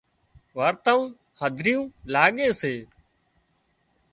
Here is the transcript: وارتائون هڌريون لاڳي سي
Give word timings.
وارتائون 0.57 1.09
هڌريون 1.41 1.85
لاڳي 2.13 2.49
سي 2.61 2.75